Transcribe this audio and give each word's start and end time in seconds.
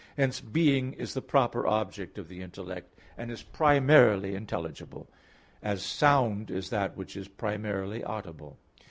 Hence, 0.17 0.41
being 0.41 0.93
is 0.93 1.13
the 1.13 1.21
proper 1.21 1.67
object 1.67 2.17
of 2.17 2.27
the 2.27 2.41
intellect, 2.41 2.97
and 3.19 3.29
is 3.29 3.43
primarily 3.43 4.33
intelligible; 4.33 5.07
as 5.61 5.85
sound 5.85 6.49
is 6.49 6.71
that 6.71 6.97
which 6.97 7.15
is 7.15 7.27
primarily 7.27 8.03
audible. 8.03 8.57